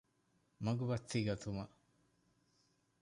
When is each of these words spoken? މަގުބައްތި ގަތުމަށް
މަގުބައްތި 0.63 1.17
ގަތުމަށް 1.27 1.73